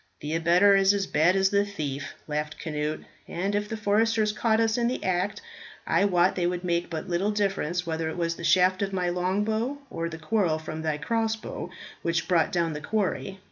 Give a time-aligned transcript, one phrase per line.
[0.21, 4.59] "The abettor is as bad as the thief," laughed Cnut, "and if the foresters caught
[4.59, 5.43] us in the act,
[5.85, 9.09] I wot they would make but little difference whether it was the shaft of my
[9.09, 11.69] longbow or the quarrel from thy crossbow
[12.01, 13.37] which brought down the quarry.